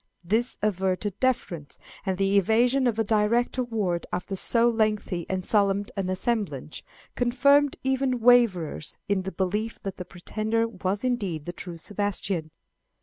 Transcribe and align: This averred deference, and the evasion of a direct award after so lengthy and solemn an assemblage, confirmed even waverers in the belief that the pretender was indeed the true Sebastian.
This 0.23 0.57
averred 0.63 1.13
deference, 1.19 1.77
and 2.07 2.17
the 2.17 2.35
evasion 2.39 2.87
of 2.87 2.97
a 2.97 3.03
direct 3.03 3.59
award 3.59 4.07
after 4.11 4.35
so 4.35 4.67
lengthy 4.67 5.29
and 5.29 5.45
solemn 5.45 5.85
an 5.95 6.09
assemblage, 6.09 6.83
confirmed 7.13 7.77
even 7.83 8.19
waverers 8.19 8.97
in 9.07 9.21
the 9.21 9.31
belief 9.31 9.79
that 9.83 9.97
the 9.97 10.05
pretender 10.05 10.67
was 10.67 11.03
indeed 11.03 11.45
the 11.45 11.53
true 11.53 11.77
Sebastian. 11.77 12.49